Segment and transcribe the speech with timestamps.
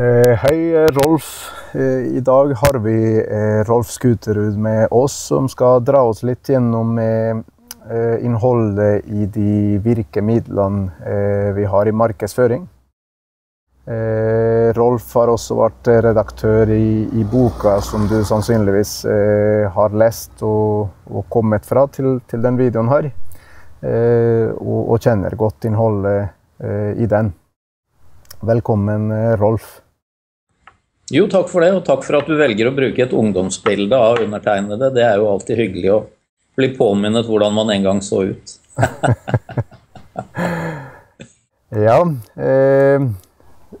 [0.00, 1.50] Eh, hei, Rolf.
[1.74, 6.48] Eh, I dag har vi eh, Rolf Skuterud med oss, som skal dra oss litt
[6.48, 6.96] gjennom
[8.22, 12.68] innholdet i de virkemidlene vi har i markedsføring.
[14.76, 18.94] Rolf har også vært redaktør i, i boka som du sannsynligvis
[19.74, 23.10] har lest og, og kommet fra til, til den videoen her,
[24.54, 26.30] og, og kjenner godt innholdet
[27.00, 27.34] i den.
[28.54, 29.10] Velkommen,
[29.40, 29.80] Rolf.
[31.10, 34.20] Jo, takk for det, og takk for at du velger å bruke et ungdomsbilde av
[34.22, 34.92] undertegnede.
[34.94, 36.04] Det er jo alltid hyggelig å
[36.58, 38.54] bli påminnet hvordan man en gang så ut.
[41.88, 41.98] ja,
[42.38, 43.08] eh,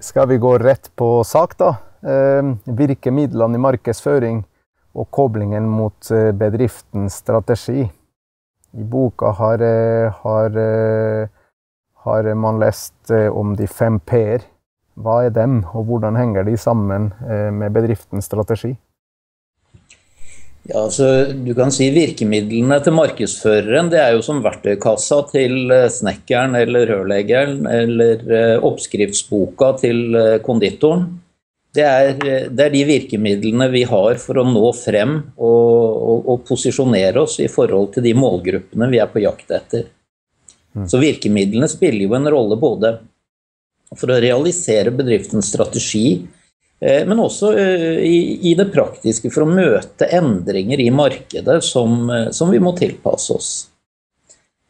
[0.02, 1.76] skal vi gå rett på sak, da?
[2.02, 4.42] Eh, virkemidlene i markedsføring
[4.98, 7.86] og koblingen mot eh, bedriftens strategi.
[8.74, 11.30] I boka har, eh, har, eh,
[12.06, 14.42] har man lest om de fem p-er
[15.04, 18.74] hva er den, og hvordan henger de sammen eh, med bedriftens strategi?
[20.68, 25.88] Ja, altså, du kan si Virkemidlene til markedsføreren det er jo som verktøykassa til eh,
[25.92, 31.08] snekkeren eller rørleggeren eller eh, oppskriftsboka til konditoren.
[31.70, 32.16] Det er,
[32.50, 37.36] det er, de virkemidlene vi har for å nå frem og, og, og, posisjonere oss
[37.38, 39.84] i forhold til de målgruppene vi er på jakt etter.
[40.74, 40.88] Mm.
[40.90, 42.96] Så virkemidlene spiller jo en rolle både
[43.98, 46.22] for å realisere bedriftens strategi,
[46.80, 47.98] eh, men også eh,
[48.50, 53.34] i det praktiske for å møte endringer i markedet som, eh, som vi må tilpasse
[53.34, 53.50] oss.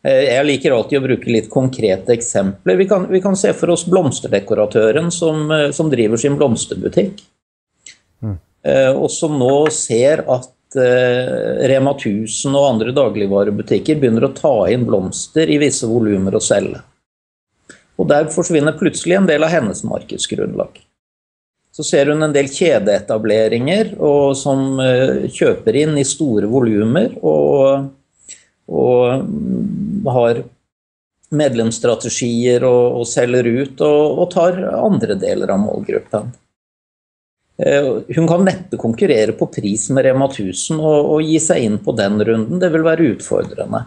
[0.00, 2.78] Jeg liker alltid å bruke litt konkrete eksempler.
[2.80, 5.42] Vi kan, vi kan se for oss blomsterdekoratøren som,
[5.76, 7.20] som driver sin blomsterbutikk,
[8.24, 8.38] mm.
[8.94, 10.48] og som nå ser at
[11.68, 16.80] Rema 1000 og andre dagligvarebutikker begynner å ta inn blomster i visse volumer og selge.
[18.00, 20.80] Og der forsvinner plutselig en del av hennes markedsgrunnlag.
[21.70, 27.90] Så ser hun en del kjedeetableringer og, som uh, kjøper inn i store volumer og,
[28.66, 29.28] og,
[30.10, 30.42] har
[31.30, 36.32] medlemsstrategier og, og selger ut og, tar andre deler av målgruppen.
[37.60, 41.94] Uh, hun kan neppe konkurrere på pris med Rema 1000 og, gi seg inn på
[42.00, 42.58] den runden.
[42.58, 43.84] Det vil være utfordrende.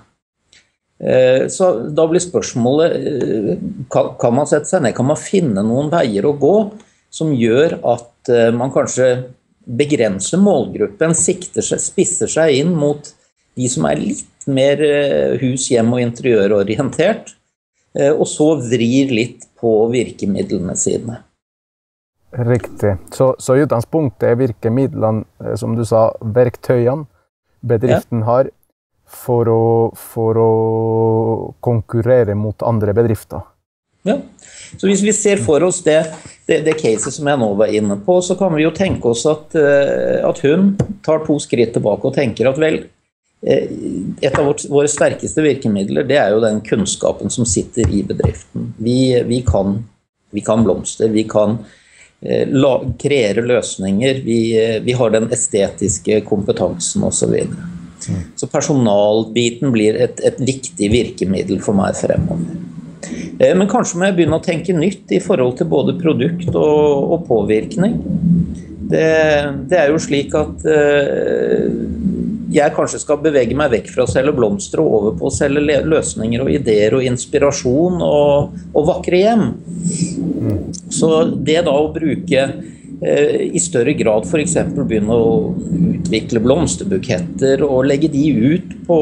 [0.99, 5.89] Eh, så da blir spørsmålet eh, kan man sette seg ned, kan man finne noen
[5.91, 6.57] veier å gå
[7.13, 9.09] som gjør at eh, man kanskje
[9.63, 13.09] begrenser målgruppen, sikter seg, spisser seg inn mot
[13.57, 14.81] de som er litt mer
[15.39, 17.29] hus, hjem og interiørorientert,
[18.17, 21.19] og så vrir litt på virkemidlene sine.
[22.33, 22.95] Riktig.
[23.13, 27.05] Så, så utgangspunktet er virkemidlene, som du sa, verktøyene
[27.63, 28.27] bedriften ja.
[28.27, 28.51] har
[29.13, 29.63] for å,
[29.95, 30.51] for å
[31.63, 33.43] konkurrere mot andre bedrifter.
[34.03, 34.17] Ja,
[34.77, 36.01] så Hvis vi ser for oss det,
[36.45, 39.23] det, det, caset som jeg nå var inne på, så kan vi jo tenke oss
[39.29, 40.73] at, eh, at hun
[41.05, 42.81] tar to skritt tilbake og tenker at vel,
[43.47, 43.69] eh,
[44.19, 48.73] et av våre sterkeste virkemidler det er jo den kunnskapen som sitter i bedriften.
[48.83, 48.97] Vi,
[49.29, 49.79] vi, kan,
[50.35, 51.61] vi kan, blomster, vi kan
[52.19, 54.41] eh, la, kreere løsninger, vi,
[54.83, 57.39] vi har den estetiske kompetansen osv.
[58.09, 58.21] Mm.
[58.39, 62.59] Så personalbiten blir et, et, viktig virkemiddel for meg fremover.
[63.39, 67.13] Eh, men kanskje må jeg begynne å tenke nytt i forhold til både produkt og,
[67.15, 67.99] og påvirkning.
[68.93, 69.07] Det,
[69.71, 71.69] det, er jo slik at eh,
[72.53, 75.79] jeg kanskje skal bevege meg vekk fra å selge blomster og over på å selge
[75.87, 79.47] løsninger og ideer og inspirasjon og, og vakre hjem.
[80.43, 80.59] Mm.
[80.93, 82.45] Så det da å bruke
[83.03, 84.55] i større grad f.eks.
[84.77, 85.33] begynne å
[86.03, 88.99] utvikle blomsterbuketter og legge de ut på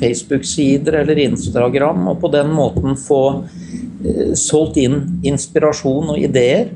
[0.00, 6.72] Facebook-sider eller Instagram, og på den måten få eh, solgt inn inspirasjon og ideer.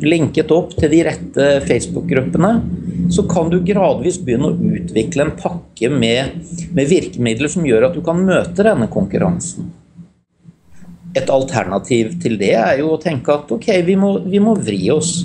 [0.00, 2.54] Linket opp til de rette Facebook-gruppene.
[3.10, 6.40] Så kan du gradvis begynne å utvikle en pakke med,
[6.76, 9.72] med virkemidler som gjør at du kan møte denne konkurransen.
[11.18, 14.84] Et alternativ til det er jo å tenke at ok, vi må, vi må vri
[14.94, 15.24] oss.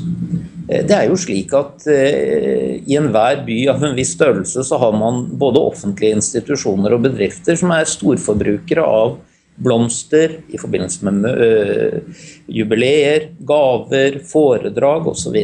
[0.70, 4.82] Eh, det er jo slik at eh, i enhver by av en viss størrelse så
[4.82, 9.20] har man både offentlige institusjoner og bedrifter som er storforbrukere av
[9.56, 12.18] blomster i forbindelse med uh,
[12.52, 15.38] jubileer, gaver, foredrag osv.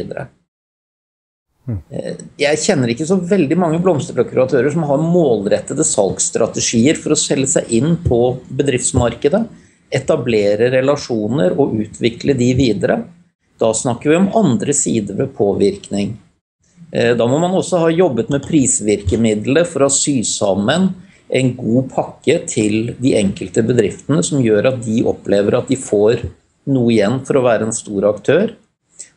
[1.64, 7.54] Uh, jeg kjenner ikke så veldig mange blomsterprokuratører som har målrettede salgsstrategier for å selge
[7.54, 8.20] seg inn på
[8.52, 9.46] bedriftsmarkedet
[9.94, 12.98] etablere relasjoner og utvikle de videre.
[13.60, 16.16] Da snakker vi om andre sider ved påvirkning.
[16.92, 20.90] Eh, da må man også ha jobbet med prisvirkemidler for å sy sammen
[21.32, 26.26] en god pakke til de enkelte bedriftene, som gjør at de opplever at de får
[26.72, 28.56] noe igjen for å være en stor aktør.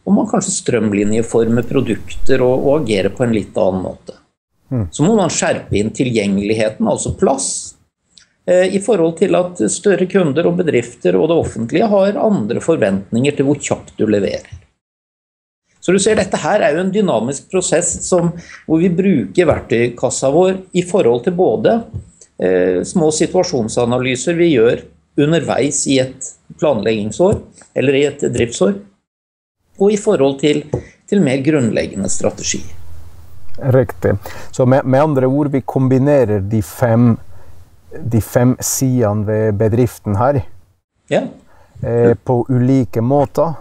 [0.05, 4.13] og man kanskje strømlinjeformer produkter og, og agerer på en litt annen måte.
[4.69, 4.87] Mm.
[4.93, 7.74] Så må man skjerpe inn tilgjengeligheten, altså plass,
[8.45, 13.47] i forhold til at større kunder og bedrifter og det offentlige har andre forventninger til
[13.47, 14.45] hvor kjapt du leverer.
[15.85, 18.31] Så du ser, Dette her er jo en dynamisk prosess som,
[18.65, 21.75] hvor vi bruker verktøykassa vår i forhold til både
[22.41, 24.81] eh, små situasjonsanalyser vi gjør
[25.21, 27.37] underveis i et planleggingsår
[27.77, 28.73] eller i et driftsår,
[29.77, 30.63] og i forhold til,
[31.05, 32.63] til mer grunnleggende strategi.
[33.57, 34.17] Riktig.
[34.51, 37.13] Så med, med, andre ord, vi kombinerer de fem,
[37.91, 40.41] de fem sidene ved bedriften her
[41.11, 41.21] ja.
[41.81, 43.53] eh, på ulike måter.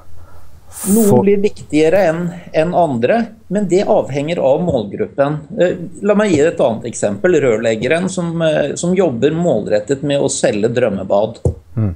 [0.84, 2.22] Noen blir viktigere enn
[2.52, 5.36] en andre, men det avhenger av målgruppen.
[5.56, 7.38] Eh, la meg gi et annet eksempel.
[7.40, 11.38] Rørleggeren som, eh, som jobber målrettet med å selge drømmebad.
[11.76, 11.94] Mm.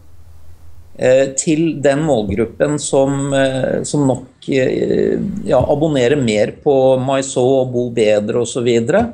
[0.98, 3.34] Eh, til den målgruppen som,
[3.86, 8.66] som nok ja, abonnerer mer på MySo og Bo bedre osv.
[8.66, 9.12] Og,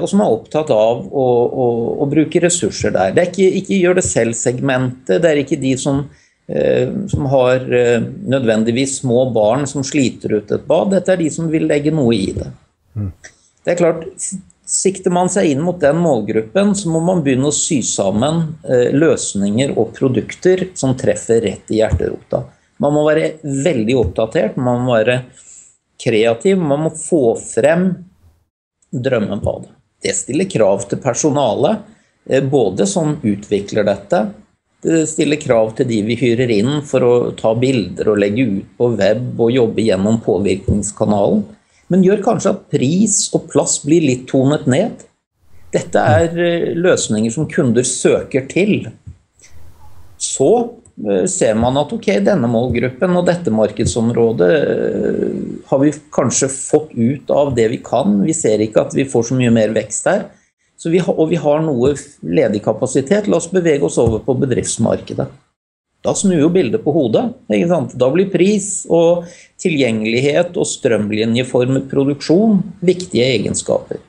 [0.00, 1.64] og som er opptatt av å, å,
[2.00, 3.10] å bruke ressurser der.
[3.12, 5.18] Det er ikke, ikke gjør det selv-segmentet.
[5.20, 5.98] Det er ikke de som,
[7.10, 10.94] som har nødvendigvis små barn som sliter ut et bad.
[10.94, 12.48] Dette er de som vil legge noe i det.
[12.96, 13.12] Mm.
[13.64, 14.08] Det er klart,
[14.64, 18.94] Sikter man seg inn mot den målgruppen, så må man begynne å sy sammen eh,
[18.96, 22.46] løsninger og produkter som treffer rett i hjerterota.
[22.80, 25.18] Man må være veldig oppdatert, man må være
[26.00, 27.90] kreativ, man må få frem
[29.02, 29.74] drømmen på det.
[30.04, 31.84] Det stiller krav til personalet,
[32.28, 34.26] eh, både som utvikler dette,
[34.84, 38.72] det stiller krav til de vi hyrer inn for å ta bilder og legge ut
[38.76, 41.46] på web og jobbe gjennom påvirkningskanalen
[41.92, 45.04] men gjør kanskje at pris og plass blir litt tonet ned.
[45.74, 48.88] Dette er eh, løsninger som kunder søker til.
[50.20, 50.50] Så
[51.26, 55.32] ser man at ok, denne målgruppen og dette markedsområdet eh,
[55.66, 58.20] har vi kanskje fått ut av det vi kan.
[58.22, 60.28] Vi ser ikke at vi får så mye mer vekst her.
[60.84, 63.26] Vi har, og vi har noe ledig kapasitet.
[63.30, 65.26] La oss bevege oss over på bedriftsmarkedet.
[66.04, 67.24] Da snur jo bildet på hodet.
[67.48, 69.24] Da blir pris og
[69.64, 74.03] tilgjengelighet og strømlinjeformet produksjon viktige egenskaper.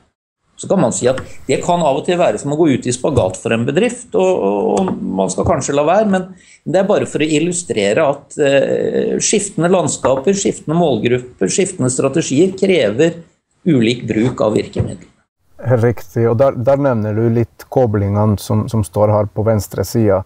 [0.56, 2.86] Så kan man si at Det kan av og til være som å gå ut
[2.88, 4.44] i spagat for en bedrift, og,
[4.80, 6.30] og man skal kanskje la være, men
[6.64, 13.20] det er bare for å illustrere at eh, skiftende landskaper, skiftende målgrupper, skiftende strategier krever
[13.66, 15.12] ulik bruk av virkemidler.
[15.56, 20.20] Riktig, og der, der nevner du litt koblingene som, som står her på venstre side.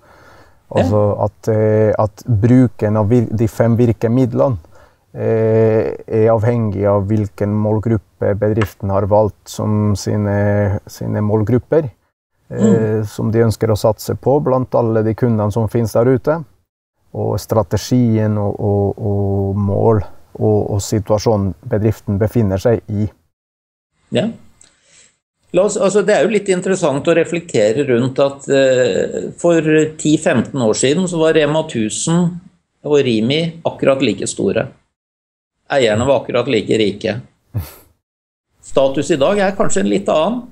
[0.71, 4.59] Altså at, eh, at, bruken av de fem virkemidlene
[5.13, 11.89] er avhengig av hvilken målgruppe bedriften har valgt som sine, sine målgrupper.
[12.51, 13.07] Eh, mm.
[13.07, 16.41] Som de ønsker å satse på blant alle de kundene som finnes der ute.
[17.11, 20.05] Og strategien og, og, og mål
[20.39, 23.09] og, og situasjonen bedriften befinner seg i.
[24.15, 24.29] Ja.
[25.51, 30.79] Oss, altså det er jo litt interessant å reflektere rundt at eh, for 10-15 år
[30.79, 32.29] siden så var Rema 1000
[32.87, 34.69] og Rimi akkurat like store.
[35.71, 37.17] Eierne var akkurat like rike.
[38.71, 40.43] Status i dag er kanskje en litt annen.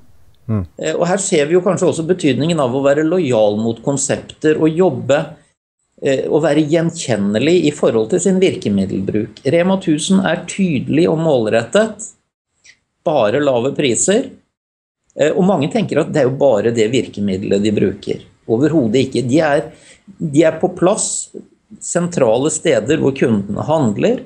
[0.48, 0.62] Mm.
[0.64, 4.56] Uh, og her ser vi jo kanskje også betydningen av å være lojal mot konsepter
[4.56, 9.42] og jobbe uh, og være gjenkjennelig i forhold til sin virkemiddelbruk.
[9.44, 12.08] Rema 1000 er tydelig og målrettet.
[13.04, 14.30] Bare lave priser
[15.18, 18.24] Eh, og mange tenker at det er jo bare det virkemidlet de bruker.
[18.48, 19.24] Overhodet ikke.
[19.28, 19.70] De er,
[20.18, 21.28] de er, på plass
[21.84, 24.22] sentrale steder hvor kundene handler.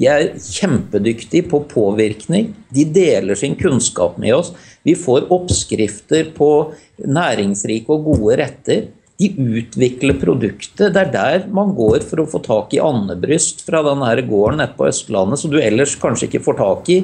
[0.00, 2.52] De er kjempedyktige på påvirkning.
[2.74, 4.52] De deler sin kunnskap med oss.
[4.86, 6.50] Vi får oppskrifter på
[6.98, 8.88] næringsrike og gode retter.
[9.20, 10.88] De utvikler produktet.
[10.94, 14.74] Det er der man går for å få tak i andebryst fra denne gården nede
[14.78, 16.98] på Østlandet, som du ellers kanskje ikke får tak i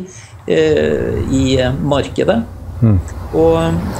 [0.50, 1.44] eh, i
[1.84, 2.40] markedet.
[2.82, 2.98] Mm.
[3.34, 3.54] Og,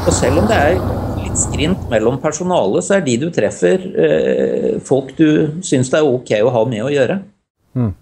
[0.06, 0.76] og, selv om det er
[1.18, 6.10] litt skrint mellom personalet, så er de du treffer, eh, folk du syns det er
[6.10, 7.20] ok å ha med å gjøre.
[7.78, 7.92] Mm.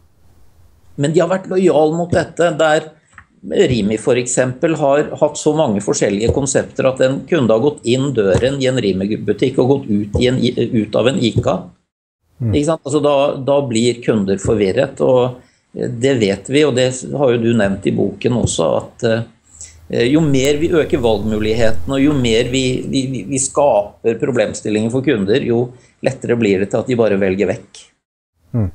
[0.96, 2.50] Men de har vært lojale mot dette.
[2.58, 2.90] der
[3.46, 4.36] Rimi f.eks.
[4.80, 8.80] har hatt så mange forskjellige konsepter at en kunde har gått inn døren i en
[8.82, 11.56] Rimi-butikk og gått ut, en, ut, av en Ica.
[12.40, 12.56] Mm.
[12.56, 15.38] Altså da, da, blir kunder forvirret, og
[15.72, 19.24] det vet vi, og det har jo du nevnt i boken også, at eh,
[19.88, 25.06] Eh, jo mer vi øker valgmulighetene og jo mer vi, vi, vi, skaper problemstillinger for
[25.06, 25.68] kunder, jo
[26.06, 27.84] lettere blir det til at de bare velger vekk.
[28.56, 28.70] Mm.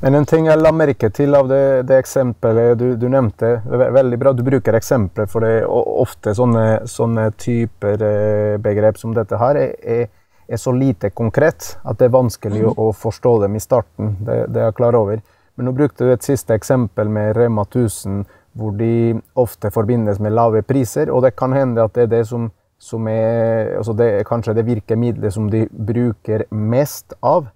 [0.00, 4.18] Men en ting jeg la merke til av det, det eksempelet du, du, nevnte Veldig
[4.20, 9.36] bra du bruker eksempler, for det er ofte sånne, sånne typer eh, begrep som dette
[9.40, 12.70] her er, er, så lite konkret at det er vanskelig mm.
[12.72, 14.16] å, å forstå dem i starten.
[14.24, 15.20] Det, det er jeg klar over.
[15.54, 18.24] Men nå brukte du et siste eksempel med Rema 1000,
[18.58, 21.12] hvor de ofte forbindes med lave priser.
[21.12, 22.48] Og det kan hende at det er det som,
[22.80, 27.50] som er altså det er kanskje det virkemidlet som de bruker mest av.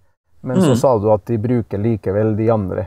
[0.44, 0.64] Men mm.
[0.68, 2.86] så sa du at de bruker likevel de andre.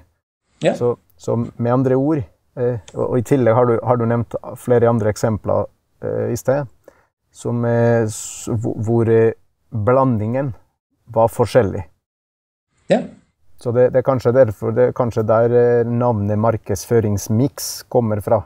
[0.62, 0.76] Ja.
[0.78, 2.22] Så, så, med andre ord,
[2.58, 5.66] eh, og, i tillegg har du, har du nevnt flere andre eksempler
[6.06, 6.70] eh, i sted,
[7.34, 8.06] som, eh,
[8.86, 9.34] hvor eh,
[9.70, 10.54] blandingen
[11.14, 11.86] var forskjellig.
[12.92, 13.02] Ja.
[13.58, 18.44] Så det, det, er kanskje derfor det er kanskje der eh, navnet markedsføringsmiks kommer fra.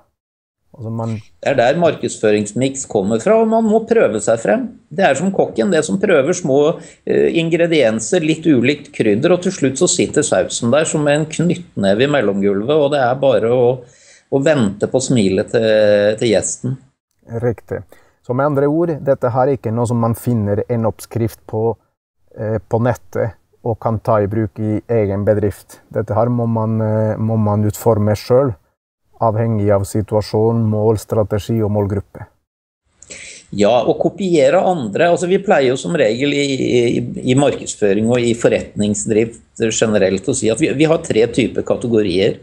[0.82, 4.64] Altså man det er der markedsføringsmiks kommer fra, og man må prøve seg frem.
[4.90, 9.54] Det er som kokken, det som prøver små uh, ingredienser, litt ulikt krydder, og til
[9.54, 13.66] slutt så sitter sausen der som en knyttneve i mellomgulvet, og det er bare å,
[14.30, 15.68] å vente på smilet til,
[16.18, 16.80] til, gjesten.
[17.46, 17.84] Riktig.
[18.26, 21.76] Så med andre ord, dette her er ikke noe som man finner en oppskrift på,
[22.38, 25.80] eh, på nettet og kan ta i bruk i egen bedrift.
[25.94, 28.56] Dette her må man, eh, må man utforme sjøl,
[29.22, 32.28] avhengig av situasjon, mål, strategi og målgruppe.
[33.52, 35.10] Ja, å kopiere andre.
[35.12, 36.82] altså Vi pleier jo som regel i, i,
[37.34, 42.40] i markedsføring og i forretningsdrift generelt å si at vi, vi har tre typer kategorier.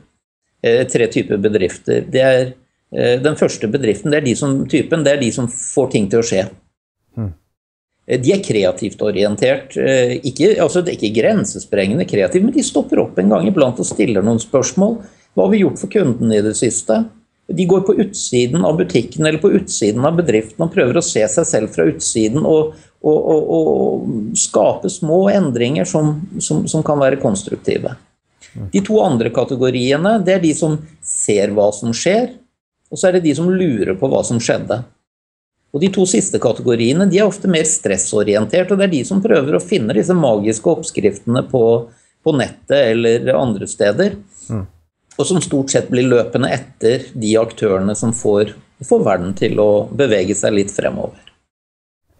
[0.60, 2.04] Eh, tre typer bedrifter.
[2.12, 2.52] Det er,
[2.92, 6.10] eh, den første bedriften, det er de som, typen, det er de som får ting
[6.12, 6.44] til å skje.
[7.16, 7.32] Hmm.
[8.08, 9.76] Eh, de er kreativt orientert.
[9.80, 13.80] Eh, ikke, altså det er ikke grensesprengende kreative, men de stopper opp en gang iblant
[13.80, 14.98] og stiller noen spørsmål.
[15.34, 17.04] Hva har vi gjort for kunden i det siste?
[17.48, 21.22] De går på utsiden av butikken eller på utsiden av bedriften og prøver å se
[21.32, 27.00] seg selv fra utsiden og, og, og, og skape små endringer som, som, som, kan
[27.00, 27.94] være konstruktive.
[28.72, 32.34] De to andre kategoriene det er de som ser hva som skjer,
[32.92, 34.82] og så er det de som lurer på hva som skjedde.
[35.72, 39.20] Og De to siste kategoriene de er ofte mer stressorientert, og det er de som
[39.24, 41.62] prøver å finne disse magiske oppskriftene på,
[42.24, 44.16] på nettet eller andre steder.
[44.48, 44.64] Mm.
[45.18, 48.54] Og som stort sett blir løpende etter de aktørene som får,
[48.86, 51.24] får verden til å bevege seg litt fremover.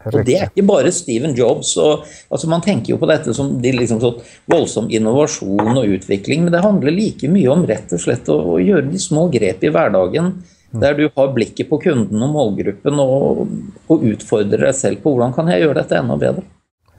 [0.09, 1.73] Og Det er ikke bare Steven Jobs.
[1.83, 6.45] Og, altså man tenker jo på dette som de liksom sånn voldsom innovasjon og utvikling,
[6.47, 9.67] men det handler like mye om rett og slett å, å gjøre de små grep
[9.67, 10.39] i hverdagen
[10.73, 10.81] Mm.
[10.81, 13.47] Der du har blikket på kunden og målgruppen og,
[13.89, 16.45] og utfordrer deg selv på hvordan kan jeg gjøre dette enda bedre.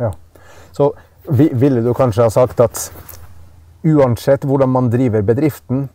[0.01, 0.09] Ja.
[0.73, 0.89] Så
[1.29, 2.87] ville du kanskje ha sagt at
[3.83, 5.87] uansett hvordan man driver bedriften,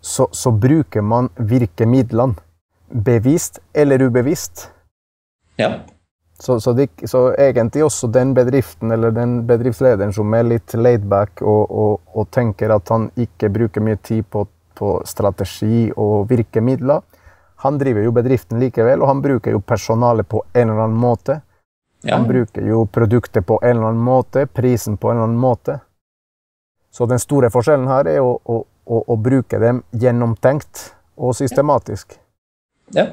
[0.00, 2.34] så, så bruker man virkemidlene
[2.92, 4.68] bevisst eller ubevisst?
[5.56, 5.80] Ja.
[6.38, 11.42] Så, så, de, så, egentlig også den bedriften eller den bedriftslederen som er litt laidback
[11.42, 14.42] og, og, og tenker at han ikke bruker mye tid på
[14.82, 17.02] på strategi og virkemidler.
[17.62, 21.40] Han driver jo bedriften likevel, og han bruker jo personalet på en eller annen måte.
[22.02, 22.16] Ja.
[22.16, 25.78] Han bruker jo produktet på en eller annen måte, prisen på en eller annen måte.
[26.92, 32.18] Så den store forskjellen her er å, å, å, å bruke dem gjennomtenkt og systematisk.
[32.92, 33.08] Ja.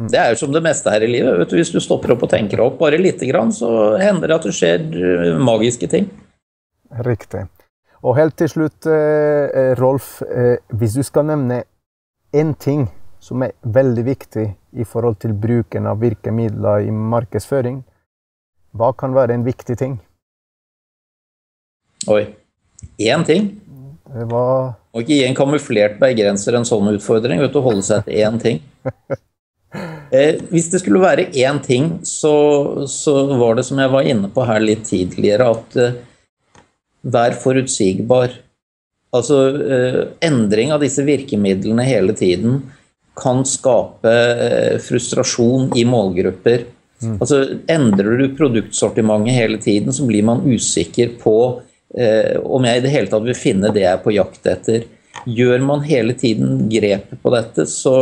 [0.00, 1.52] Det er jo som det meste her i livet.
[1.52, 4.54] Hvis du stopper opp og tenker opp bare lite grann, så hender det at det
[4.56, 6.08] skjer eh, magiske ting.
[7.04, 7.44] Riktig.
[8.00, 10.22] Og helt til slutt, eh, eh, Rolf,
[10.72, 11.62] hvis du skal nevne
[12.32, 12.88] én ting
[13.20, 14.46] som er veldig viktig
[14.80, 17.82] i forhold til bruken av virkemidler i markedsføring,
[18.72, 19.98] hva kan være en viktig ting?
[22.08, 22.24] Oi.
[23.00, 23.50] Én ting?
[24.10, 27.40] Det var Må ikke gi en kamuflert bergenser en sånn utfordring.
[27.42, 28.62] Vet du, holde seg til én ting.
[30.10, 32.32] Eh, hvis det skulle være én ting, så,
[32.90, 36.00] så, var det som jeg var inne på her litt tidligere, at eh,
[37.14, 38.34] Vær forutsigbar.
[39.14, 42.58] Altså eh, endring av disse virkemidlene hele tiden
[43.18, 46.66] kan skape eh, frustrasjon i målgrupper.
[47.00, 47.16] Mm.
[47.16, 47.40] Altså
[47.72, 51.36] Endrer du produktsortimentet hele tiden, så blir man usikker på
[52.44, 54.84] om jeg i det hele tatt vil finne det jeg er på jakt etter.
[55.26, 57.94] Gjør man hele tiden grep på dette, så,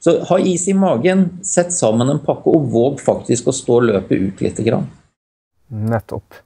[0.00, 4.24] så ha is i magen, sett sammen en pakke og våg faktisk å stå løpet
[4.28, 4.62] ut litt.
[4.64, 4.88] Grann.
[5.68, 6.40] Nettopp.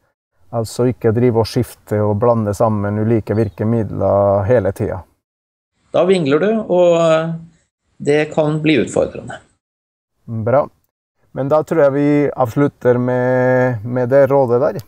[0.50, 5.02] Altså ikke drive og skifte og blande sammen ulike virkemidler hele tida.
[5.92, 6.98] Da vingler du, og
[7.96, 9.38] det kan bli utfordrende.
[10.24, 10.66] Bra.
[11.36, 14.80] Men da tror jeg vi avslutter med, med det rådet der.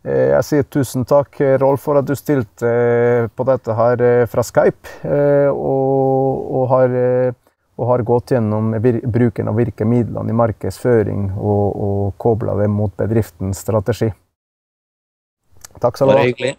[0.00, 2.70] Eh, jeg sier tusen takk, Rolf, for at du stilte
[3.36, 4.94] på dette her eh, fra Skype.
[5.04, 6.96] Eh, og, og, har,
[7.76, 13.60] og har, gått gjennom bruken av virkemidlene i markedsføring og, og kobla det mot bedriftens
[13.66, 14.08] strategi.
[15.80, 16.18] Takk skal du ha.
[16.22, 16.56] Bare hyggelig.